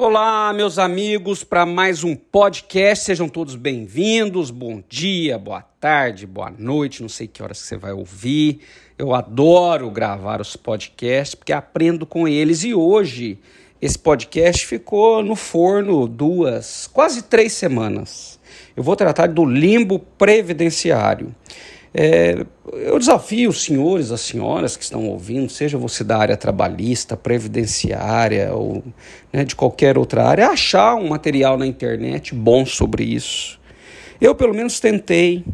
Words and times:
Olá, 0.00 0.52
meus 0.52 0.78
amigos, 0.78 1.42
para 1.42 1.66
mais 1.66 2.04
um 2.04 2.14
podcast. 2.14 3.04
Sejam 3.04 3.28
todos 3.28 3.56
bem-vindos. 3.56 4.48
Bom 4.48 4.80
dia, 4.88 5.36
boa 5.36 5.60
tarde, 5.60 6.24
boa 6.24 6.54
noite. 6.56 7.02
Não 7.02 7.08
sei 7.08 7.26
que 7.26 7.42
horas 7.42 7.58
você 7.58 7.76
vai 7.76 7.90
ouvir. 7.90 8.60
Eu 8.96 9.12
adoro 9.12 9.90
gravar 9.90 10.40
os 10.40 10.54
podcasts 10.54 11.34
porque 11.34 11.52
aprendo 11.52 12.06
com 12.06 12.28
eles. 12.28 12.62
E 12.62 12.72
hoje 12.72 13.40
esse 13.82 13.98
podcast 13.98 14.64
ficou 14.64 15.20
no 15.20 15.34
forno 15.34 16.06
duas, 16.06 16.86
quase 16.86 17.22
três 17.22 17.54
semanas. 17.54 18.38
Eu 18.76 18.84
vou 18.84 18.94
tratar 18.94 19.26
do 19.26 19.44
limbo 19.44 19.98
previdenciário. 19.98 21.34
É, 21.92 22.44
eu 22.72 22.98
desafio 22.98 23.50
os 23.50 23.64
senhores, 23.64 24.12
as 24.12 24.20
senhoras 24.20 24.76
que 24.76 24.84
estão 24.84 25.06
ouvindo, 25.06 25.50
seja 25.50 25.78
você 25.78 26.04
da 26.04 26.18
área 26.18 26.36
trabalhista, 26.36 27.16
previdenciária 27.16 28.52
ou 28.52 28.84
né, 29.32 29.44
de 29.44 29.56
qualquer 29.56 29.96
outra 29.96 30.26
área, 30.26 30.48
achar 30.48 30.94
um 30.94 31.08
material 31.08 31.56
na 31.56 31.66
internet 31.66 32.34
bom 32.34 32.66
sobre 32.66 33.04
isso. 33.04 33.58
Eu, 34.20 34.34
pelo 34.34 34.54
menos, 34.54 34.80
tentei, 34.80 35.44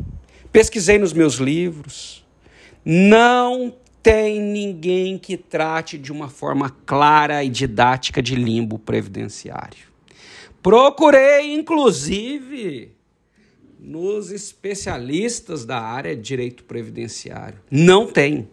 pesquisei 0.51 0.99
nos 0.99 1.13
meus 1.13 1.35
livros. 1.35 2.25
Não 2.85 3.73
tem 4.03 4.41
ninguém 4.41 5.17
que 5.17 5.37
trate 5.37 5.97
de 5.97 6.13
uma 6.13 6.29
forma 6.29 6.71
clara 6.85 7.43
e 7.45 7.49
didática 7.49 8.21
de 8.21 8.35
limbo 8.35 8.79
previdenciário. 8.79 9.95
Procurei, 10.63 11.55
inclusive 11.55 12.93
nos 13.85 14.33
especialistas 14.33 15.67
da 15.67 15.79
área 15.79 16.17
de 16.17 16.23
direito 16.23 16.65
previdenciário. 16.65 17.61
Não 17.71 18.07
tem. 18.07 18.49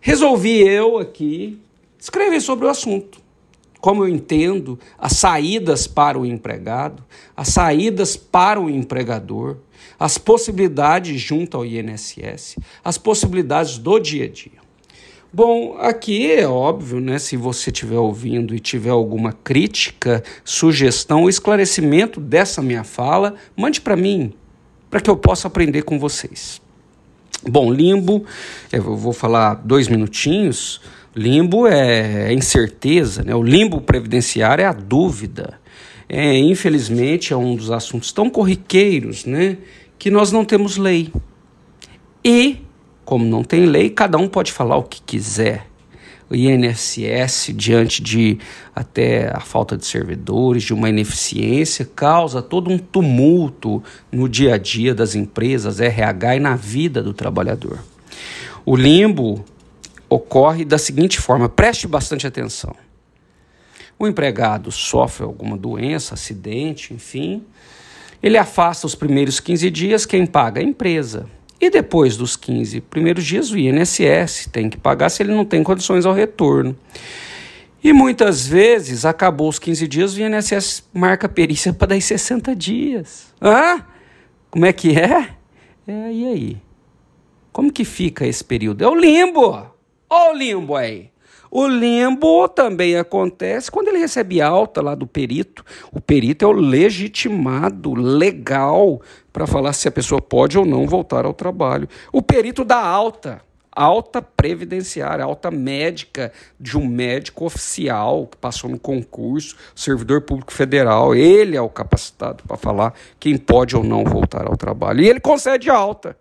Resolvi 0.00 0.60
eu 0.60 0.98
aqui 0.98 1.60
escrever 1.96 2.40
sobre 2.40 2.66
o 2.66 2.68
assunto. 2.68 3.20
Como 3.80 4.02
eu 4.02 4.08
entendo 4.08 4.76
as 4.98 5.12
saídas 5.12 5.86
para 5.86 6.18
o 6.18 6.26
empregado, 6.26 7.04
as 7.36 7.48
saídas 7.48 8.16
para 8.16 8.60
o 8.60 8.68
empregador, 8.68 9.58
as 9.96 10.18
possibilidades 10.18 11.20
junto 11.20 11.56
ao 11.56 11.64
INSS, 11.64 12.56
as 12.82 12.98
possibilidades 12.98 13.78
do 13.78 14.00
dia 14.00 14.24
a 14.24 14.28
dia. 14.28 14.58
Bom, 15.32 15.76
aqui 15.78 16.32
é 16.32 16.48
óbvio, 16.48 17.00
né? 17.00 17.20
Se 17.20 17.36
você 17.36 17.70
estiver 17.70 17.98
ouvindo 17.98 18.56
e 18.56 18.58
tiver 18.58 18.90
alguma 18.90 19.32
crítica, 19.32 20.24
sugestão, 20.42 21.28
esclarecimento 21.28 22.18
dessa 22.20 22.60
minha 22.60 22.82
fala, 22.82 23.36
mande 23.56 23.80
para 23.80 23.94
mim 23.94 24.34
para 24.90 25.00
que 25.00 25.10
eu 25.10 25.16
possa 25.16 25.48
aprender 25.48 25.82
com 25.82 25.98
vocês. 25.98 26.60
Bom, 27.46 27.72
limbo, 27.72 28.24
eu 28.72 28.96
vou 28.96 29.12
falar 29.12 29.54
dois 29.54 29.88
minutinhos. 29.88 30.80
Limbo 31.14 31.66
é, 31.66 32.30
é 32.30 32.32
incerteza, 32.32 33.22
né? 33.22 33.34
o 33.34 33.42
limbo 33.42 33.80
previdenciário 33.80 34.62
é 34.62 34.66
a 34.66 34.72
dúvida. 34.72 35.60
É, 36.08 36.36
infelizmente, 36.38 37.32
é 37.32 37.36
um 37.36 37.54
dos 37.54 37.70
assuntos 37.70 38.12
tão 38.12 38.30
corriqueiros 38.30 39.24
né? 39.24 39.58
que 39.98 40.10
nós 40.10 40.32
não 40.32 40.44
temos 40.44 40.76
lei. 40.76 41.12
E, 42.24 42.64
como 43.04 43.24
não 43.24 43.44
tem 43.44 43.66
lei, 43.66 43.90
cada 43.90 44.18
um 44.18 44.28
pode 44.28 44.52
falar 44.52 44.76
o 44.76 44.82
que 44.82 45.00
quiser 45.02 45.67
INSS, 46.34 47.52
diante 47.54 48.02
de 48.02 48.38
até 48.74 49.30
a 49.34 49.40
falta 49.40 49.76
de 49.76 49.86
servidores, 49.86 50.62
de 50.62 50.74
uma 50.74 50.88
ineficiência, 50.88 51.88
causa 51.94 52.42
todo 52.42 52.70
um 52.70 52.78
tumulto 52.78 53.82
no 54.12 54.28
dia 54.28 54.54
a 54.54 54.58
dia 54.58 54.94
das 54.94 55.14
empresas, 55.14 55.80
RH 55.80 56.36
e 56.36 56.40
na 56.40 56.54
vida 56.54 57.02
do 57.02 57.14
trabalhador. 57.14 57.78
O 58.64 58.76
limbo 58.76 59.44
ocorre 60.08 60.64
da 60.64 60.78
seguinte 60.78 61.18
forma: 61.18 61.48
preste 61.48 61.86
bastante 61.86 62.26
atenção. 62.26 62.74
O 63.98 64.06
empregado 64.06 64.70
sofre 64.70 65.24
alguma 65.24 65.56
doença, 65.56 66.14
acidente, 66.14 66.94
enfim, 66.94 67.42
ele 68.22 68.36
afasta 68.36 68.86
os 68.86 68.94
primeiros 68.94 69.40
15 69.40 69.70
dias, 69.70 70.06
quem 70.06 70.26
paga? 70.26 70.60
A 70.60 70.64
empresa. 70.64 71.26
E 71.60 71.70
depois 71.70 72.16
dos 72.16 72.36
15 72.36 72.80
primeiros 72.82 73.24
dias, 73.24 73.50
o 73.50 73.58
INSS 73.58 74.48
tem 74.52 74.70
que 74.70 74.76
pagar 74.76 75.08
se 75.08 75.22
ele 75.22 75.34
não 75.34 75.44
tem 75.44 75.62
condições 75.62 76.06
ao 76.06 76.14
retorno. 76.14 76.76
E 77.82 77.92
muitas 77.92 78.46
vezes, 78.46 79.04
acabou 79.04 79.48
os 79.48 79.58
15 79.58 79.86
dias, 79.88 80.14
o 80.14 80.20
INSS 80.20 80.84
marca 80.92 81.28
perícia 81.28 81.72
para 81.72 81.88
dar 81.88 82.00
60 82.00 82.54
dias. 82.54 83.32
Hã? 83.40 83.84
Como 84.50 84.66
é 84.66 84.72
que 84.72 84.98
é? 84.98 85.30
É, 85.86 86.12
e 86.12 86.26
aí? 86.26 86.56
Como 87.52 87.72
que 87.72 87.84
fica 87.84 88.26
esse 88.26 88.44
período? 88.44 88.84
É 88.84 88.88
o 88.88 88.94
limbo! 88.94 89.66
Olha 90.10 90.30
o 90.30 90.36
limbo 90.36 90.76
aí! 90.76 91.10
O 91.50 91.66
limbo 91.66 92.46
também 92.48 92.96
acontece 92.96 93.70
quando 93.70 93.88
ele 93.88 93.98
recebe 93.98 94.40
alta 94.40 94.82
lá 94.82 94.94
do 94.94 95.06
perito. 95.06 95.64
O 95.90 96.00
perito 96.00 96.44
é 96.44 96.48
o 96.48 96.52
legitimado, 96.52 97.94
legal, 97.94 99.00
para 99.38 99.46
falar 99.46 99.72
se 99.72 99.86
a 99.86 99.92
pessoa 99.92 100.20
pode 100.20 100.58
ou 100.58 100.66
não 100.66 100.84
voltar 100.84 101.24
ao 101.24 101.32
trabalho. 101.32 101.88
O 102.12 102.20
perito 102.20 102.64
dá 102.64 102.84
alta, 102.84 103.40
alta 103.70 104.20
previdenciária, 104.20 105.24
alta 105.24 105.48
médica 105.48 106.32
de 106.58 106.76
um 106.76 106.84
médico 106.84 107.44
oficial 107.44 108.26
que 108.26 108.36
passou 108.36 108.68
no 108.68 108.80
concurso, 108.80 109.56
servidor 109.76 110.22
público 110.22 110.52
federal. 110.52 111.14
Ele 111.14 111.56
é 111.56 111.60
o 111.60 111.68
capacitado 111.68 112.42
para 112.48 112.56
falar 112.56 112.92
quem 113.20 113.36
pode 113.36 113.76
ou 113.76 113.84
não 113.84 114.02
voltar 114.02 114.44
ao 114.44 114.56
trabalho. 114.56 115.02
E 115.02 115.08
ele 115.08 115.20
concede 115.20 115.70
alta. 115.70 116.16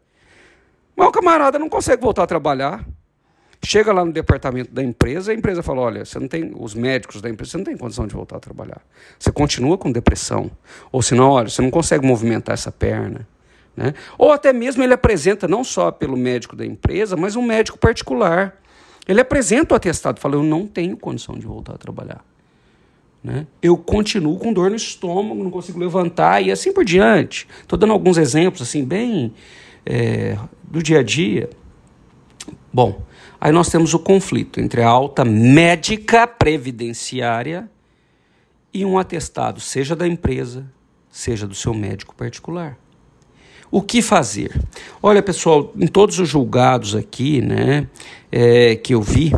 Mas 0.95 1.07
o 1.07 1.11
camarada 1.11 1.57
não 1.57 1.69
consegue 1.69 2.03
voltar 2.03 2.21
a 2.21 2.27
trabalhar. 2.27 2.85
Chega 3.63 3.91
lá 3.91 4.05
no 4.05 4.11
departamento 4.11 4.71
da 4.71 4.83
empresa, 4.83 5.31
a 5.31 5.35
empresa 5.35 5.63
fala: 5.63 5.81
olha, 5.81 6.05
você 6.05 6.19
não 6.19 6.27
tem, 6.27 6.51
os 6.55 6.73
médicos 6.73 7.21
da 7.21 7.29
empresa, 7.29 7.51
você 7.51 7.57
não 7.57 7.65
tem 7.65 7.77
condição 7.77 8.05
de 8.05 8.13
voltar 8.13 8.37
a 8.37 8.39
trabalhar. 8.39 8.81
Você 9.17 9.31
continua 9.31 9.77
com 9.77 9.91
depressão. 9.91 10.51
Ou 10.91 11.01
senão, 11.01 11.31
olha, 11.31 11.49
você 11.49 11.61
não 11.61 11.71
consegue 11.71 12.05
movimentar 12.05 12.53
essa 12.53 12.71
perna. 12.71 13.27
Né? 13.75 13.93
Ou 14.17 14.31
até 14.31 14.53
mesmo 14.53 14.83
ele 14.83 14.93
apresenta, 14.93 15.47
não 15.47 15.63
só 15.63 15.91
pelo 15.91 16.15
médico 16.15 16.55
da 16.55 16.65
empresa, 16.65 17.15
mas 17.15 17.35
um 17.35 17.41
médico 17.41 17.77
particular. 17.77 18.55
Ele 19.07 19.21
apresenta 19.21 19.73
o 19.73 19.77
atestado, 19.77 20.19
fala: 20.19 20.35
eu 20.35 20.43
não 20.43 20.67
tenho 20.67 20.95
condição 20.95 21.35
de 21.37 21.45
voltar 21.45 21.73
a 21.73 21.77
trabalhar. 21.77 22.23
Né? 23.23 23.47
Eu 23.61 23.75
continuo 23.77 24.37
com 24.37 24.53
dor 24.53 24.69
no 24.69 24.75
estômago, 24.75 25.43
não 25.43 25.51
consigo 25.51 25.79
levantar 25.79 26.41
e 26.41 26.51
assim 26.51 26.71
por 26.71 26.85
diante. 26.85 27.47
Estou 27.61 27.77
dando 27.77 27.93
alguns 27.93 28.17
exemplos 28.17 28.61
assim 28.61 28.85
bem 28.85 29.33
é, 29.85 30.37
do 30.63 30.81
dia 30.81 30.99
a 30.99 31.03
dia. 31.03 31.49
Bom, 32.71 33.01
Aí 33.39 33.51
nós 33.51 33.69
temos 33.69 33.93
o 33.93 33.99
conflito 33.99 34.59
entre 34.59 34.81
a 34.81 34.87
alta 34.87 35.23
médica 35.23 36.25
previdenciária 36.25 37.69
e 38.73 38.83
um 38.83 38.97
atestado, 38.97 39.59
seja 39.59 39.95
da 39.95 40.07
empresa, 40.07 40.65
seja 41.09 41.47
do 41.47 41.55
seu 41.55 41.73
médico 41.73 42.15
particular. 42.15 42.77
O 43.69 43.81
que 43.81 44.01
fazer? 44.01 44.59
Olha, 45.01 45.21
pessoal, 45.21 45.73
em 45.75 45.87
todos 45.87 46.19
os 46.19 46.29
julgados 46.29 46.95
aqui, 46.95 47.41
né, 47.41 47.87
é, 48.31 48.75
que 48.75 48.93
eu 48.93 49.01
vi, 49.01 49.33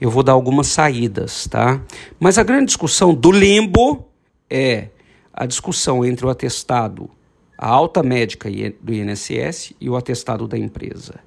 eu 0.00 0.10
vou 0.10 0.22
dar 0.22 0.32
algumas 0.32 0.68
saídas, 0.68 1.46
tá? 1.46 1.80
Mas 2.18 2.38
a 2.38 2.42
grande 2.42 2.66
discussão 2.66 3.14
do 3.14 3.30
limbo 3.30 4.08
é 4.48 4.88
a 5.32 5.46
discussão 5.46 6.04
entre 6.04 6.26
o 6.26 6.28
atestado, 6.28 7.10
a 7.62 7.68
alta 7.68 8.02
médica 8.02 8.50
do 8.80 8.92
INSS 8.92 9.72
e 9.80 9.88
o 9.88 9.94
atestado 9.94 10.48
da 10.48 10.58
empresa. 10.58 11.20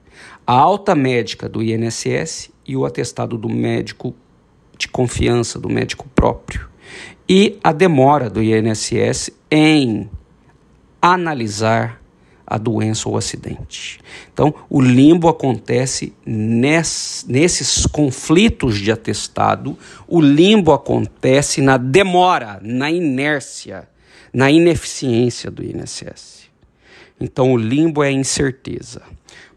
A 0.46 0.51
alta 0.51 0.94
médica 0.94 1.47
do 1.47 1.63
INSS 1.63 2.51
e 2.68 2.75
o 2.75 2.84
atestado 2.84 3.38
do 3.38 3.47
médico 3.47 4.13
de 4.78 4.90
confiança, 4.90 5.57
do 5.57 5.69
médico 5.69 6.09
próprio, 6.13 6.68
e 7.28 7.57
a 7.63 7.72
demora 7.72 8.29
do 8.29 8.44
INSS 8.44 9.31
em 9.50 10.09
analisar 11.01 12.01
a 12.45 12.57
doença 12.57 13.07
ou 13.07 13.16
acidente. 13.16 14.01
Então, 14.34 14.53
o 14.69 14.81
limbo 14.81 15.29
acontece 15.29 16.13
ness, 16.25 17.25
nesses 17.29 17.85
conflitos 17.85 18.77
de 18.77 18.92
atestado, 18.92 19.77
o 20.06 20.19
limbo 20.19 20.74
acontece 20.74 21.62
na 21.62 21.77
demora, 21.77 22.59
na 22.62 22.92
inércia, 22.92 23.88
na 24.33 24.51
ineficiência 24.51 25.50
do 25.50 25.63
INSS. 25.63 26.50
Então, 27.19 27.53
o 27.53 27.57
limbo 27.57 28.03
é 28.03 28.12
incerteza. 28.12 29.01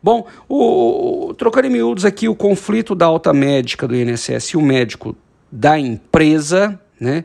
Bom, 0.02 0.26
o, 0.48 1.28
o, 1.28 1.34
trocando 1.34 1.66
em 1.66 1.70
miúdos 1.70 2.04
aqui, 2.04 2.28
o 2.28 2.34
conflito 2.34 2.94
da 2.94 3.06
alta 3.06 3.32
médica 3.32 3.86
do 3.86 3.96
INSS 3.96 4.50
e 4.50 4.56
o 4.56 4.62
médico 4.62 5.16
da 5.50 5.78
empresa, 5.78 6.80
né? 7.00 7.24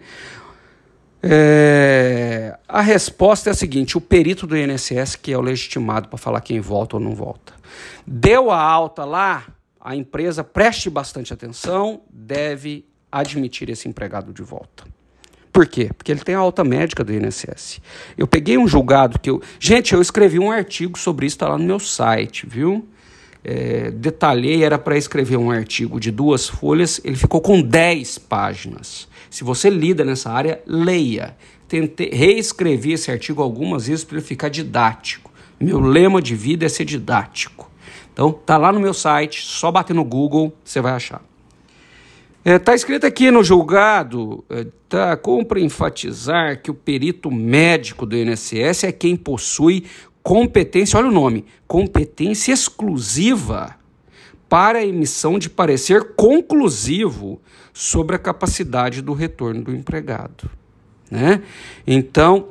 É, 1.25 2.57
a 2.67 2.81
resposta 2.81 3.49
é 3.49 3.51
a 3.51 3.53
seguinte: 3.53 3.97
o 3.97 4.01
perito 4.01 4.45
do 4.45 4.57
INSS, 4.57 5.15
que 5.15 5.31
é 5.31 5.37
o 5.37 5.41
legitimado 5.41 6.09
para 6.09 6.17
falar 6.17 6.41
quem 6.41 6.59
volta 6.59 6.97
ou 6.97 7.01
não 7.01 7.15
volta, 7.15 7.53
deu 8.05 8.51
a 8.51 8.59
alta 8.59 9.05
lá, 9.05 9.45
a 9.79 9.95
empresa 9.95 10.43
preste 10.43 10.89
bastante 10.89 11.33
atenção, 11.33 12.01
deve 12.09 12.85
admitir 13.11 13.69
esse 13.69 13.87
empregado 13.87 14.33
de 14.33 14.41
volta. 14.41 14.83
Por 15.53 15.67
quê? 15.67 15.91
Porque 15.95 16.11
ele 16.11 16.21
tem 16.21 16.35
a 16.35 16.39
alta 16.39 16.63
médica 16.63 17.03
do 17.03 17.13
INSS. 17.13 17.79
Eu 18.17 18.27
peguei 18.27 18.57
um 18.57 18.67
julgado 18.67 19.19
que 19.19 19.29
eu. 19.29 19.41
Gente, 19.59 19.93
eu 19.93 20.01
escrevi 20.01 20.39
um 20.39 20.51
artigo 20.51 20.99
sobre 20.99 21.27
isso, 21.27 21.35
está 21.35 21.47
lá 21.47 21.57
no 21.57 21.63
meu 21.63 21.79
site, 21.79 22.45
viu? 22.45 22.85
é, 23.43 23.91
detalhei, 23.91 24.63
era 24.63 24.77
para 24.77 24.97
escrever 24.97 25.37
um 25.37 25.51
artigo 25.51 25.99
de 25.99 26.11
duas 26.11 26.47
folhas, 26.47 27.01
ele 27.03 27.15
ficou 27.15 27.41
com 27.41 27.61
10 27.61 28.17
páginas. 28.19 29.07
Se 29.29 29.43
você 29.43 29.69
lida 29.69 30.05
nessa 30.05 30.31
área, 30.31 30.61
leia. 30.65 31.35
Tentei, 31.67 32.09
reescrevi 32.11 32.93
esse 32.93 33.11
artigo 33.11 33.41
algumas 33.41 33.87
vezes 33.87 34.05
para 34.05 34.17
ele 34.17 34.25
ficar 34.25 34.49
didático. 34.49 35.31
Meu 35.59 35.79
lema 35.79 36.21
de 36.21 36.35
vida 36.35 36.65
é 36.65 36.69
ser 36.69 36.85
didático. 36.85 37.69
Então, 38.13 38.31
tá 38.31 38.57
lá 38.57 38.71
no 38.71 38.79
meu 38.79 38.93
site, 38.93 39.41
só 39.43 39.71
bater 39.71 39.93
no 39.93 40.03
Google, 40.03 40.55
você 40.63 40.79
vai 40.79 40.93
achar. 40.93 41.21
Está 42.45 42.51
é, 42.51 42.59
tá 42.59 42.75
escrito 42.75 43.05
aqui 43.05 43.31
no 43.31 43.41
julgado, 43.41 44.43
é, 44.49 44.67
tá, 44.89 45.15
cumpre 45.15 45.63
enfatizar 45.63 46.61
que 46.61 46.69
o 46.69 46.73
perito 46.73 47.31
médico 47.31 48.05
do 48.05 48.17
INSS 48.17 48.83
é 48.83 48.91
quem 48.91 49.15
possui 49.15 49.85
competência, 50.21 50.99
olha 50.99 51.07
o 51.07 51.11
nome, 51.11 51.45
competência 51.65 52.51
exclusiva 52.51 53.75
para 54.49 54.79
a 54.79 54.85
emissão 54.85 55.39
de 55.39 55.49
parecer 55.49 56.15
conclusivo 56.15 57.41
sobre 57.71 58.17
a 58.17 58.19
capacidade 58.19 59.01
do 59.01 59.13
retorno 59.13 59.63
do 59.63 59.73
empregado. 59.73 60.49
Né? 61.09 61.41
Então, 61.87 62.49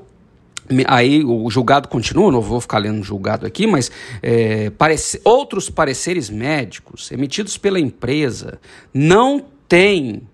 aí 0.86 1.22
o 1.22 1.50
julgado 1.50 1.88
continua, 1.88 2.32
não 2.32 2.40
vou 2.40 2.62
ficar 2.62 2.78
lendo 2.78 3.02
julgado 3.02 3.44
aqui, 3.44 3.66
mas 3.66 3.90
é, 4.22 4.70
parece, 4.70 5.20
outros 5.22 5.68
pareceres 5.68 6.30
médicos 6.30 7.12
emitidos 7.12 7.58
pela 7.58 7.78
empresa 7.78 8.58
não 8.92 9.51
tem 9.72 10.28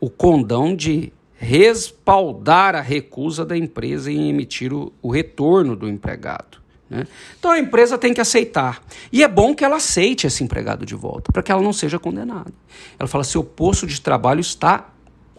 o 0.00 0.10
condão 0.10 0.74
de 0.74 1.12
respaldar 1.36 2.74
a 2.74 2.80
recusa 2.80 3.44
da 3.44 3.56
empresa 3.56 4.10
em 4.10 4.28
emitir 4.28 4.72
o, 4.72 4.92
o 5.00 5.12
retorno 5.12 5.76
do 5.76 5.88
empregado. 5.88 6.58
Né? 6.90 7.06
Então 7.38 7.52
a 7.52 7.58
empresa 7.60 7.96
tem 7.96 8.12
que 8.12 8.20
aceitar. 8.20 8.82
E 9.12 9.22
é 9.22 9.28
bom 9.28 9.54
que 9.54 9.64
ela 9.64 9.76
aceite 9.76 10.26
esse 10.26 10.42
empregado 10.42 10.84
de 10.84 10.96
volta, 10.96 11.30
para 11.30 11.40
que 11.40 11.52
ela 11.52 11.62
não 11.62 11.72
seja 11.72 12.00
condenada. 12.00 12.52
Ela 12.98 13.06
fala: 13.06 13.22
seu 13.22 13.44
posto 13.44 13.86
de 13.86 14.00
trabalho 14.00 14.40
está 14.40 14.88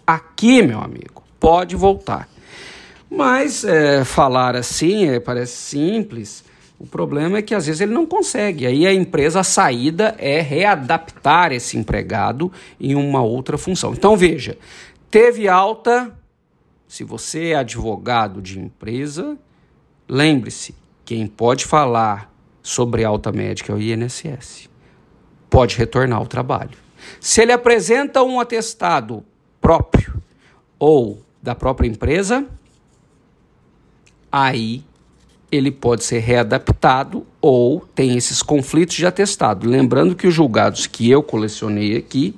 aqui, 0.08 0.62
meu 0.62 0.80
amigo, 0.80 1.22
pode 1.38 1.76
voltar. 1.76 2.30
Mas 3.12 3.66
é, 3.66 4.06
falar 4.06 4.56
assim 4.56 5.10
é, 5.10 5.20
parece 5.20 5.58
simples. 5.58 6.45
O 6.78 6.86
problema 6.86 7.38
é 7.38 7.42
que 7.42 7.56
às 7.56 7.66
vezes 7.68 7.82
ele 7.82 7.94
não 7.94 8.06
consegue. 8.06 8.66
Aí 8.66 8.86
a 8.86 8.94
empresa, 8.94 9.40
a 9.40 9.44
saída 9.44 10.16
é 10.18 10.42
readaptar 10.42 11.52
esse 11.52 11.78
empregado 11.78 12.52
em 12.80 12.96
uma 12.96 13.22
outra 13.22 13.58
função. 13.58 13.94
Então 13.94 14.18
veja, 14.18 14.58
teve 15.10 15.48
alta. 15.48 16.14
Se 16.88 17.04
você 17.04 17.50
é 17.50 17.56
advogado 17.56 18.42
de 18.42 18.60
empresa, 18.60 19.38
lembre-se, 20.08 20.76
quem 21.04 21.26
pode 21.28 21.66
falar 21.66 22.32
sobre 22.62 23.04
alta 23.04 23.32
médica 23.32 23.72
é 23.72 23.76
o 23.76 23.82
INSS. 23.82 24.70
Pode 25.50 25.78
retornar 25.78 26.20
ao 26.20 26.28
trabalho. 26.28 26.78
Se 27.20 27.42
ele 27.42 27.52
apresenta 27.52 28.24
um 28.24 28.40
atestado 28.40 29.24
próprio 29.62 30.22
ou 30.78 31.22
da 31.42 31.56
própria 31.56 31.88
empresa, 31.88 32.46
aí 34.32 34.84
ele 35.56 35.72
pode 35.72 36.04
ser 36.04 36.20
readaptado 36.20 37.26
ou 37.42 37.82
tem 37.94 38.16
esses 38.18 38.42
conflitos 38.42 38.96
de 38.96 39.06
atestado. 39.06 39.70
Lembrando 39.70 40.16
que 40.16 40.28
os 40.28 40.34
julgados 40.34 40.88
que 40.88 41.10
eu 41.10 41.24
colecionei 41.24 41.96
aqui 41.98 42.36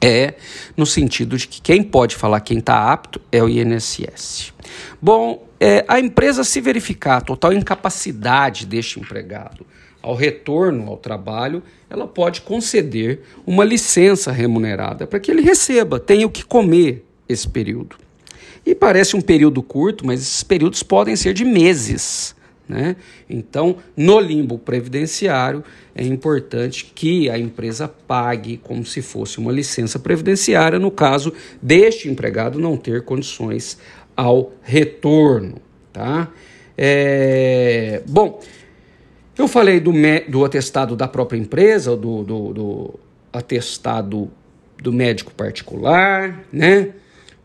é 0.00 0.34
no 0.76 0.84
sentido 0.84 1.36
de 1.36 1.48
que 1.48 1.60
quem 1.60 1.82
pode 1.82 2.14
falar 2.14 2.40
quem 2.40 2.58
está 2.58 2.92
apto 2.92 3.20
é 3.32 3.42
o 3.42 3.48
INSS. 3.48 4.52
Bom, 5.00 5.46
é, 5.58 5.84
a 5.88 5.98
empresa 5.98 6.44
se 6.44 6.60
verificar 6.60 7.16
a 7.16 7.20
total 7.20 7.52
incapacidade 7.52 8.66
deste 8.66 9.00
empregado 9.00 9.66
ao 10.02 10.14
retorno 10.14 10.88
ao 10.88 10.96
trabalho, 10.96 11.62
ela 11.90 12.06
pode 12.06 12.42
conceder 12.42 13.22
uma 13.44 13.64
licença 13.64 14.30
remunerada 14.30 15.04
para 15.04 15.18
que 15.18 15.30
ele 15.30 15.42
receba, 15.42 15.98
tenha 15.98 16.26
o 16.26 16.30
que 16.30 16.44
comer 16.44 17.04
esse 17.28 17.48
período. 17.48 17.96
E 18.64 18.74
parece 18.74 19.16
um 19.16 19.20
período 19.20 19.62
curto, 19.62 20.06
mas 20.06 20.20
esses 20.20 20.42
períodos 20.42 20.82
podem 20.82 21.14
ser 21.16 21.32
de 21.32 21.44
meses. 21.44 22.34
Né? 22.68 22.96
Então, 23.30 23.76
no 23.96 24.18
limbo 24.18 24.58
previdenciário, 24.58 25.62
é 25.94 26.04
importante 26.04 26.90
que 26.94 27.30
a 27.30 27.38
empresa 27.38 27.86
pague 27.86 28.56
como 28.56 28.84
se 28.84 29.00
fosse 29.00 29.38
uma 29.38 29.52
licença 29.52 29.98
previdenciária, 30.00 30.78
no 30.78 30.90
caso 30.90 31.32
deste 31.62 32.08
empregado 32.08 32.58
não 32.58 32.76
ter 32.76 33.02
condições 33.02 33.78
ao 34.16 34.52
retorno. 34.62 35.56
Tá? 35.92 36.28
É, 36.76 38.02
bom, 38.08 38.42
eu 39.38 39.46
falei 39.46 39.78
do, 39.78 39.92
do 40.28 40.44
atestado 40.44 40.96
da 40.96 41.06
própria 41.06 41.38
empresa, 41.38 41.96
do, 41.96 42.24
do, 42.24 42.52
do 42.52 42.94
atestado 43.32 44.28
do 44.82 44.92
médico 44.92 45.32
particular, 45.32 46.44
né? 46.52 46.90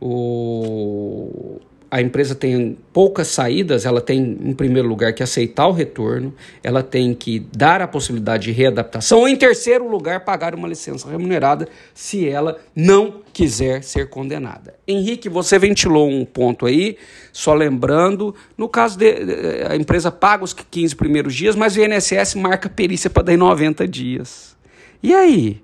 O, 0.02 1.60
a 1.92 2.02
empresa 2.02 2.34
tem 2.34 2.78
poucas 2.94 3.28
saídas, 3.28 3.86
ela 3.86 4.00
tem, 4.00 4.38
em 4.42 4.54
primeiro 4.54 4.88
lugar, 4.88 5.12
que 5.12 5.22
aceitar 5.22 5.68
o 5.68 5.74
retorno, 5.74 6.34
ela 6.64 6.82
tem 6.82 7.14
que 7.14 7.46
dar 7.54 7.82
a 7.82 7.88
possibilidade 7.88 8.46
de 8.46 8.52
readaptação, 8.54 9.28
em 9.28 9.36
terceiro 9.36 9.86
lugar, 9.90 10.24
pagar 10.24 10.56
uma 10.56 10.70
licença 10.70 11.10
remunerada 11.10 11.68
se 11.94 12.30
ela 12.30 12.58
não 12.74 13.22
quiser 13.34 13.84
ser 13.84 14.10
condenada. 14.10 14.74
Henrique, 14.88 15.28
você 15.28 15.60
ventilou 15.60 16.10
um 16.10 16.24
ponto 16.24 16.66
aí, 16.66 16.98
só 17.34 17.54
lembrando, 17.54 18.34
no 18.58 18.70
caso 18.70 18.98
de 18.98 19.14
a 19.70 19.76
empresa 19.76 20.10
paga 20.10 20.46
os 20.46 20.54
15 20.54 20.96
primeiros 20.96 21.36
dias, 21.36 21.58
mas 21.58 21.76
o 21.76 21.82
INSS 21.82 22.36
marca 22.36 22.70
perícia 22.70 23.10
para 23.10 23.24
dar 23.24 23.38
90 23.38 23.86
dias. 23.86 24.56
E 25.04 25.14
aí? 25.14 25.62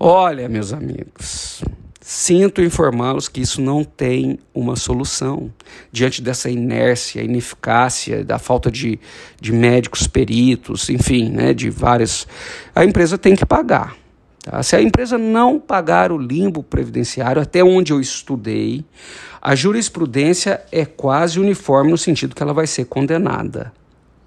Olha, 0.00 0.48
meus 0.48 0.72
amigos, 0.72 1.62
Sinto 2.10 2.62
informá-los 2.62 3.28
que 3.28 3.42
isso 3.42 3.60
não 3.60 3.84
tem 3.84 4.38
uma 4.54 4.76
solução. 4.76 5.52
Diante 5.92 6.22
dessa 6.22 6.48
inércia, 6.48 7.22
ineficácia, 7.22 8.24
da 8.24 8.38
falta 8.38 8.70
de, 8.70 8.98
de 9.38 9.52
médicos 9.52 10.06
peritos, 10.06 10.88
enfim, 10.88 11.28
né, 11.28 11.52
de 11.52 11.68
várias. 11.68 12.26
A 12.74 12.82
empresa 12.82 13.18
tem 13.18 13.36
que 13.36 13.44
pagar. 13.44 13.94
Tá? 14.42 14.62
Se 14.62 14.74
a 14.74 14.80
empresa 14.80 15.18
não 15.18 15.60
pagar 15.60 16.10
o 16.10 16.16
limbo 16.16 16.62
previdenciário, 16.62 17.42
até 17.42 17.62
onde 17.62 17.92
eu 17.92 18.00
estudei, 18.00 18.86
a 19.42 19.54
jurisprudência 19.54 20.62
é 20.72 20.86
quase 20.86 21.38
uniforme 21.38 21.90
no 21.90 21.98
sentido 21.98 22.34
que 22.34 22.42
ela 22.42 22.54
vai 22.54 22.66
ser 22.66 22.86
condenada. 22.86 23.70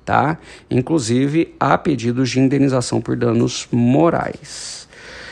Tá? 0.05 0.37
Inclusive, 0.69 1.55
há 1.59 1.75
pedidos 1.79 2.29
de 2.29 2.39
indenização 2.39 3.01
por 3.01 3.15
danos 3.15 3.67
morais. 3.71 4.80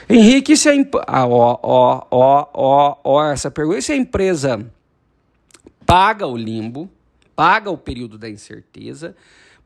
Henrique, 0.09 0.57
se 0.57 0.67
a 0.67 0.75
imp... 0.75 0.95
ah, 1.05 1.27
ó, 1.27 1.59
ó, 1.61 2.07
ó, 2.09 2.47
ó, 2.51 2.97
ó, 3.03 3.31
essa 3.31 3.51
pergunta, 3.51 3.79
se 3.81 3.91
a 3.91 3.95
empresa 3.95 4.65
paga 5.85 6.25
o 6.25 6.35
limbo, 6.35 6.89
paga 7.35 7.69
o 7.69 7.77
período 7.77 8.17
da 8.17 8.27
incerteza, 8.27 9.15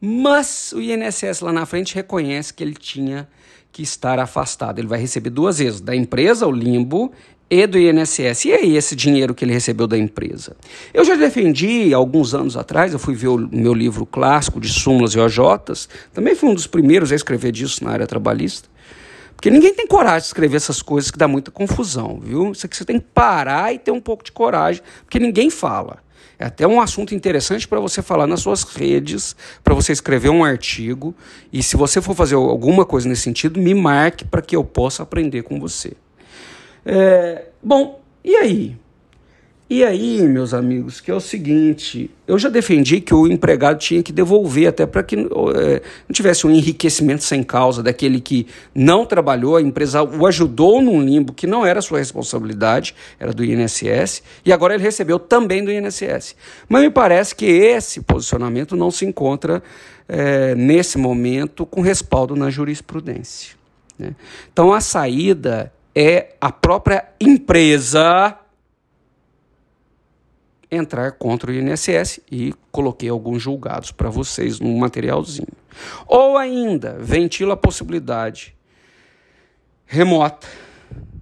mas 0.01 0.73
o 0.73 0.81
INSS 0.81 1.39
lá 1.39 1.53
na 1.53 1.65
frente 1.65 1.95
reconhece 1.95 2.53
que 2.53 2.61
ele 2.61 2.73
tinha 2.73 3.27
que 3.71 3.81
estar 3.81 4.19
afastado. 4.19 4.79
Ele 4.79 4.87
vai 4.87 4.99
receber 4.99 5.29
duas 5.29 5.59
vezes, 5.59 5.79
da 5.79 5.95
empresa 5.95 6.45
o 6.45 6.51
limbo 6.51 7.13
e 7.49 7.65
do 7.65 7.79
INSS. 7.79 8.45
E 8.45 8.51
aí 8.51 8.75
esse 8.75 8.97
dinheiro 8.97 9.33
que 9.33 9.45
ele 9.45 9.53
recebeu 9.53 9.87
da 9.87 9.97
empresa? 9.97 10.57
Eu 10.93 11.05
já 11.05 11.15
defendi 11.15 11.93
alguns 11.93 12.33
anos 12.33 12.57
atrás, 12.57 12.91
eu 12.91 12.99
fui 12.99 13.15
ver 13.15 13.29
o 13.29 13.37
meu 13.37 13.73
livro 13.73 14.05
clássico 14.05 14.59
de 14.59 14.67
súmulas 14.67 15.13
e 15.13 15.19
OJs, 15.19 15.87
também 16.11 16.35
fui 16.35 16.49
um 16.49 16.53
dos 16.53 16.67
primeiros 16.67 17.13
a 17.13 17.15
escrever 17.15 17.53
disso 17.53 17.81
na 17.81 17.91
área 17.91 18.05
trabalhista. 18.05 18.72
Porque 19.43 19.51
ninguém 19.51 19.73
tem 19.73 19.85
coragem 19.85 20.21
de 20.21 20.27
escrever 20.27 20.55
essas 20.55 20.81
coisas 20.81 21.11
que 21.11 21.17
dá 21.17 21.27
muita 21.27 21.51
confusão, 21.51 22.17
viu? 22.17 22.53
Isso 22.53 22.65
aqui 22.65 22.77
você 22.77 22.85
tem 22.85 22.97
que 22.97 23.07
parar 23.13 23.73
e 23.73 23.77
ter 23.77 23.91
um 23.91 23.99
pouco 23.99 24.23
de 24.23 24.31
coragem, 24.31 24.81
porque 25.03 25.19
ninguém 25.19 25.49
fala. 25.49 25.97
É 26.39 26.45
até 26.45 26.65
um 26.65 26.79
assunto 26.79 27.13
interessante 27.13 27.67
para 27.67 27.77
você 27.81 28.01
falar 28.01 28.25
nas 28.25 28.39
suas 28.39 28.63
redes, 28.63 29.35
para 29.61 29.73
você 29.73 29.91
escrever 29.91 30.29
um 30.29 30.45
artigo. 30.45 31.13
E 31.51 31.61
se 31.61 31.75
você 31.75 32.01
for 32.01 32.15
fazer 32.15 32.35
alguma 32.35 32.85
coisa 32.85 33.09
nesse 33.09 33.23
sentido, 33.23 33.59
me 33.59 33.73
marque 33.73 34.23
para 34.23 34.41
que 34.41 34.55
eu 34.55 34.63
possa 34.63 35.03
aprender 35.03 35.43
com 35.43 35.59
você. 35.59 35.91
É, 36.85 37.47
bom, 37.61 38.01
e 38.23 38.37
aí? 38.37 38.77
E 39.73 39.83
aí, 39.83 40.21
meus 40.27 40.53
amigos, 40.53 41.01
que 41.01 41.09
é 41.09 41.15
o 41.15 41.19
seguinte: 41.19 42.11
eu 42.27 42.37
já 42.37 42.47
defendi 42.47 43.01
que 43.01 43.11
o 43.11 43.25
empregado 43.25 43.79
tinha 43.79 44.03
que 44.03 44.11
devolver, 44.11 44.67
até 44.67 44.85
para 44.85 45.01
que 45.01 45.15
é, 45.15 45.17
não 45.17 46.13
tivesse 46.13 46.45
um 46.45 46.51
enriquecimento 46.51 47.23
sem 47.23 47.41
causa 47.41 47.81
daquele 47.81 48.21
que 48.21 48.45
não 48.75 49.03
trabalhou, 49.03 49.55
a 49.55 49.61
empresa 49.63 50.03
o 50.03 50.27
ajudou 50.27 50.79
num 50.79 51.01
limbo 51.01 51.33
que 51.33 51.47
não 51.47 51.65
era 51.65 51.81
sua 51.81 51.97
responsabilidade, 51.97 52.93
era 53.19 53.33
do 53.33 53.43
INSS, 53.43 54.21
e 54.45 54.53
agora 54.53 54.75
ele 54.75 54.83
recebeu 54.83 55.17
também 55.17 55.65
do 55.65 55.71
INSS. 55.71 56.35
Mas 56.69 56.83
me 56.83 56.91
parece 56.91 57.33
que 57.33 57.47
esse 57.47 57.99
posicionamento 58.01 58.75
não 58.75 58.91
se 58.91 59.07
encontra 59.07 59.63
é, 60.07 60.53
nesse 60.53 60.99
momento 60.99 61.65
com 61.65 61.81
respaldo 61.81 62.35
na 62.35 62.51
jurisprudência. 62.51 63.55
Né? 63.97 64.13
Então 64.51 64.71
a 64.71 64.79
saída 64.79 65.73
é 65.95 66.35
a 66.39 66.51
própria 66.51 67.05
empresa 67.19 68.37
entrar 70.75 71.13
contra 71.13 71.51
o 71.51 71.53
INSS 71.53 72.19
e 72.31 72.53
coloquei 72.71 73.09
alguns 73.09 73.41
julgados 73.41 73.91
para 73.91 74.09
vocês 74.09 74.59
no 74.59 74.75
materialzinho. 74.77 75.47
Ou 76.07 76.37
ainda, 76.37 76.97
ventila 76.99 77.53
a 77.53 77.57
possibilidade 77.57 78.55
remota 79.85 80.47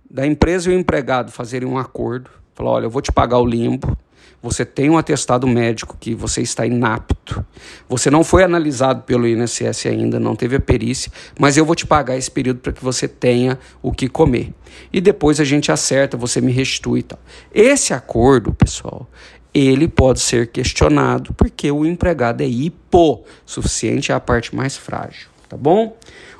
da 0.09 0.25
empresa 0.25 0.69
e 0.69 0.75
o 0.75 0.79
empregado 0.79 1.31
fazerem 1.31 1.67
um 1.67 1.77
acordo, 1.77 2.29
falar, 2.53 2.71
olha, 2.71 2.85
eu 2.85 2.89
vou 2.89 3.01
te 3.01 3.11
pagar 3.11 3.39
o 3.39 3.45
limbo, 3.45 3.97
você 4.41 4.65
tem 4.65 4.89
um 4.89 4.97
atestado 4.97 5.47
médico 5.47 5.95
que 5.99 6.15
você 6.15 6.41
está 6.41 6.65
inapto, 6.65 7.45
você 7.87 8.09
não 8.09 8.23
foi 8.23 8.43
analisado 8.43 9.03
pelo 9.03 9.27
INSS 9.27 9.85
ainda, 9.85 10.19
não 10.19 10.35
teve 10.35 10.55
a 10.55 10.59
perícia, 10.59 11.11
mas 11.39 11.57
eu 11.57 11.65
vou 11.65 11.75
te 11.75 11.85
pagar 11.85 12.17
esse 12.17 12.31
período 12.31 12.59
para 12.59 12.73
que 12.73 12.83
você 12.83 13.07
tenha 13.07 13.59
o 13.81 13.91
que 13.91 14.09
comer. 14.09 14.53
E 14.91 14.99
depois 14.99 15.39
a 15.39 15.43
gente 15.43 15.71
acerta, 15.71 16.17
você 16.17 16.41
me 16.41 16.51
restitui 16.51 17.01
e 17.01 17.03
tal. 17.03 17.19
Esse 17.53 17.93
acordo, 17.93 18.53
pessoal, 18.53 19.07
ele 19.53 19.87
pode 19.87 20.19
ser 20.19 20.47
questionado 20.47 21.33
porque 21.33 21.71
o 21.71 21.85
empregado 21.85 22.41
é 22.41 22.47
hipossuficiente, 22.47 24.11
é 24.11 24.15
a 24.15 24.19
parte 24.19 24.55
mais 24.55 24.77
frágil, 24.77 25.27
tá 25.49 25.57
bom? 25.57 25.97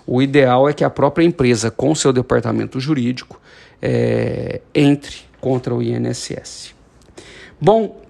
O 0.07 0.21
ideal 0.21 0.67
é 0.67 0.73
que 0.73 0.83
a 0.83 0.89
própria 0.89 1.23
empresa, 1.23 1.69
com 1.69 1.93
seu 1.93 2.11
departamento 2.11 2.79
jurídico, 2.79 3.39
é, 3.81 4.61
entre 4.73 5.17
contra 5.39 5.73
o 5.73 5.81
INSS. 5.81 6.73
Bom, 7.59 8.01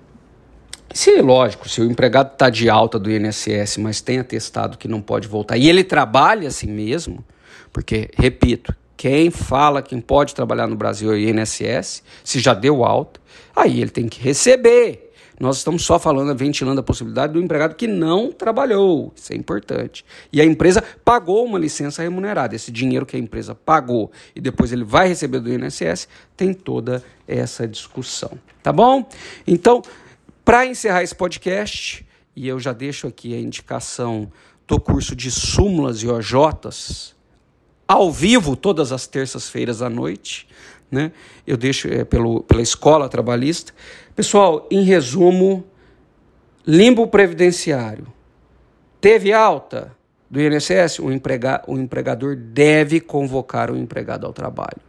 se 0.93 1.22
lógico, 1.22 1.67
se 1.67 1.81
o 1.81 1.86
empregado 1.89 2.34
está 2.34 2.50
de 2.50 2.70
alta 2.70 3.00
do 3.00 3.10
INSS, 3.12 3.77
mas 3.77 4.01
tem 4.01 4.20
atestado 4.20 4.77
que 4.77 4.88
não 4.88 5.01
pode 5.01 5.27
voltar, 5.27 5.58
e 5.58 5.70
ele 5.70 5.84
trabalha 5.84 6.48
assim 6.48 6.67
mesmo, 6.67 7.24
porque, 7.72 8.10
repito, 8.17 8.75
quem 9.01 9.31
fala 9.31 9.81
quem 9.81 10.00
pode 10.00 10.36
trabalhar 10.36 10.67
no 10.67 10.75
Brasil 10.75 11.12
é 11.12 11.15
o 11.15 11.17
INSS, 11.17 12.03
se 12.24 12.39
já 12.39 12.53
deu 12.53 12.84
alta, 12.86 13.20
aí 13.55 13.81
ele 13.81 13.89
tem 13.89 14.08
que 14.08 14.22
receber. 14.22 15.12
Nós 15.39 15.58
estamos 15.58 15.84
só 15.84 15.98
falando, 15.98 16.38
ventilando 16.38 16.81
a 16.81 16.84
possibilidade 16.84 17.34
do 17.34 17.41
empregado 17.41 17.74
que 17.74 17.88
não 17.88 18.31
trabalhou. 18.31 19.12
Isso 19.15 19.34
é 19.34 19.36
importante. 19.36 20.05
E 20.31 20.39
a 20.39 20.46
empresa 20.46 20.84
pagou 21.03 21.43
uma 21.43 21.58
licença 21.58 22.03
remunerada. 22.03 22.55
Esse 22.55 22.72
dinheiro 22.72 23.03
que 23.03 23.15
a 23.15 23.20
empresa 23.20 23.55
pagou 23.55 24.12
e 24.36 24.39
depois 24.39 24.72
ele 24.72 24.84
vai 24.84 25.08
receber 25.08 25.39
do 25.39 25.51
INSS, 25.51 26.08
tem 26.38 26.53
toda 26.53 27.03
essa 27.27 27.67
discussão. 27.67 28.38
Tá 28.62 28.72
bom? 28.72 29.10
Então, 29.48 29.81
para 30.46 30.63
encerrar 30.67 31.01
esse 31.01 31.15
podcast, 31.15 32.05
e 32.36 32.48
eu 32.48 32.60
já 32.60 32.72
deixo 32.72 33.08
aqui 33.08 33.34
a 33.34 33.39
indicação 33.39 34.31
do 34.67 34.79
curso 34.79 35.15
de 35.15 35.31
súmulas 35.31 36.03
e 36.03 36.08
OJs, 36.08 37.15
ao 37.91 38.10
vivo, 38.10 38.55
todas 38.55 38.93
as 38.93 39.05
terças-feiras 39.05 39.81
à 39.81 39.89
noite, 39.89 40.48
né? 40.89 41.12
Eu 41.45 41.57
deixo 41.57 41.89
é, 41.89 42.05
pelo, 42.05 42.41
pela 42.41 42.62
escola 42.62 43.10
trabalhista. 43.10 43.74
Pessoal, 44.15 44.65
em 44.71 44.81
resumo, 44.83 45.65
limbo 46.65 47.05
previdenciário. 47.07 48.07
Teve 49.01 49.33
alta 49.33 49.93
do 50.29 50.39
INSS? 50.39 51.00
O, 51.00 51.12
emprega, 51.12 51.62
o 51.67 51.77
empregador 51.77 52.38
deve 52.38 53.01
convocar 53.01 53.69
o 53.69 53.75
empregado 53.75 54.25
ao 54.25 54.31
trabalho. 54.31 54.79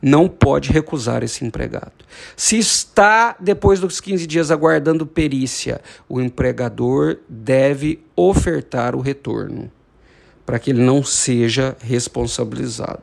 Não 0.00 0.28
pode 0.28 0.70
recusar 0.70 1.24
esse 1.24 1.44
empregado. 1.44 2.04
Se 2.36 2.56
está, 2.58 3.34
depois 3.40 3.80
dos 3.80 4.00
15 4.00 4.24
dias, 4.24 4.52
aguardando 4.52 5.04
perícia, 5.04 5.80
o 6.08 6.20
empregador 6.20 7.18
deve 7.28 8.04
ofertar 8.14 8.94
o 8.94 9.00
retorno 9.00 9.68
para 10.44 10.58
que 10.58 10.70
ele 10.70 10.82
não 10.82 11.02
seja 11.02 11.76
responsabilizado. 11.80 13.02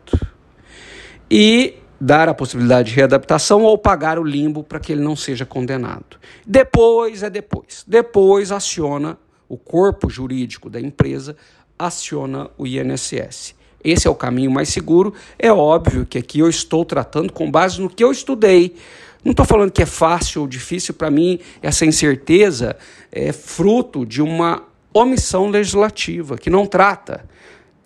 E 1.29 1.75
dar 1.99 2.29
a 2.29 2.33
possibilidade 2.33 2.89
de 2.89 2.95
readaptação 2.95 3.63
ou 3.63 3.77
pagar 3.77 4.17
o 4.17 4.23
limbo 4.23 4.63
para 4.63 4.79
que 4.79 4.91
ele 4.91 5.01
não 5.01 5.15
seja 5.15 5.45
condenado. 5.45 6.17
Depois 6.45 7.23
é 7.23 7.29
depois. 7.29 7.83
Depois 7.85 8.51
aciona 8.51 9.17
o 9.47 9.57
corpo 9.57 10.09
jurídico 10.09 10.69
da 10.69 10.79
empresa, 10.79 11.35
aciona 11.77 12.49
o 12.57 12.65
INSS. 12.65 13.55
Esse 13.83 14.07
é 14.07 14.09
o 14.09 14.15
caminho 14.15 14.51
mais 14.51 14.69
seguro. 14.69 15.13
É 15.37 15.51
óbvio 15.51 16.05
que 16.05 16.17
aqui 16.17 16.39
eu 16.39 16.49
estou 16.49 16.85
tratando 16.85 17.31
com 17.33 17.49
base 17.49 17.81
no 17.81 17.89
que 17.89 18.03
eu 18.03 18.11
estudei. 18.11 18.75
Não 19.23 19.31
estou 19.31 19.45
falando 19.45 19.71
que 19.71 19.83
é 19.83 19.85
fácil 19.85 20.41
ou 20.41 20.47
difícil 20.47 20.93
para 20.93 21.11
mim, 21.11 21.39
essa 21.61 21.85
incerteza 21.85 22.77
é 23.11 23.33
fruto 23.33 24.05
de 24.05 24.21
uma 24.21 24.63
omissão 24.93 25.49
legislativa 25.49 26.37
que 26.37 26.49
não 26.49 26.65
trata. 26.65 27.25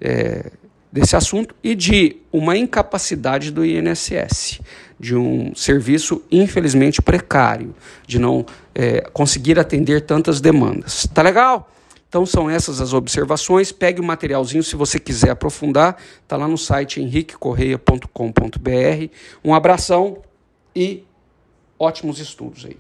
É, 0.02 0.52
desse 0.94 1.16
assunto 1.16 1.56
e 1.64 1.74
de 1.74 2.18
uma 2.32 2.56
incapacidade 2.56 3.50
do 3.50 3.66
INSS, 3.66 4.62
de 5.00 5.16
um 5.16 5.56
serviço 5.56 6.22
infelizmente 6.32 7.02
precário, 7.02 7.74
de 8.06 8.20
não 8.20 8.46
é, 8.76 9.02
conseguir 9.12 9.58
atender 9.58 10.02
tantas 10.02 10.40
demandas. 10.40 11.08
Tá 11.12 11.24
legal? 11.24 11.68
Então 12.08 12.28
são 12.28 12.48
essas 12.48 12.80
as 12.80 12.94
observações. 12.94 13.72
Pegue 13.72 14.00
o 14.00 14.04
materialzinho 14.04 14.62
se 14.62 14.76
você 14.76 15.00
quiser 15.00 15.32
aprofundar. 15.32 15.98
Tá 16.28 16.38
lá 16.38 16.48
no 16.48 16.60
site 16.60 17.02
henriquecorreia.com.br. 17.02 19.10
Um 19.44 19.56
abração 19.56 20.20
e 20.76 21.04
ótimos 21.80 22.20
estudos 22.20 22.68
aí. 22.68 22.78